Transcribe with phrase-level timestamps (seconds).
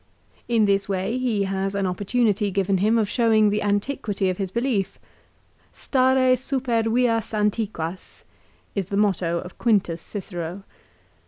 [0.47, 4.49] In this way he has an opportunity given him of showing the antiquity of his
[4.49, 4.97] belief."
[5.85, 8.23] Stare super vias antiquas,"
[8.73, 10.63] is the motto of Quintus Cicero.